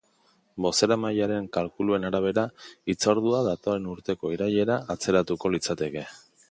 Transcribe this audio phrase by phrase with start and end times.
[0.65, 2.47] Bozeramailearen kalkuluen arabera,
[2.93, 6.09] hitzordua datorren urteko irailera atzeratuko litzateke.